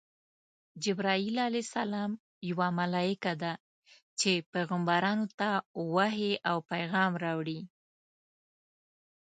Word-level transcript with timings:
جبراییل 0.83 1.37
ع 1.47 1.49
یوه 2.49 2.67
ملایکه 2.79 3.33
ده 3.41 3.51
چی 4.19 4.31
پیغمبرانو 4.53 5.25
ته 5.39 5.49
وحی 5.95 6.31
او 6.49 6.57
پیغام 6.71 7.11
راوړي. 7.23 7.59